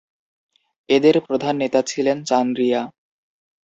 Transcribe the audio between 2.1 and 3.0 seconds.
চান্দ্রিয়া।